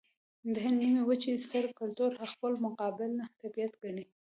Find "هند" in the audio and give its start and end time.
0.63-0.77